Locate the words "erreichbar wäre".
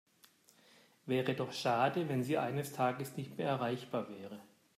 3.49-4.39